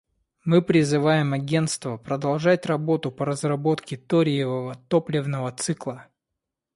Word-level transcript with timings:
Мы 0.43 0.63
призываем 0.63 1.33
Агентство 1.33 1.95
продолжать 1.97 2.65
работу 2.65 3.11
по 3.11 3.23
разработке 3.23 3.97
ториевого 3.97 4.73
топливного 4.89 5.51
цикла. 5.51 6.07